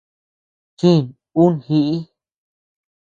Chich 0.79 1.07
un 1.41 1.51
jiʼi. 1.65 1.95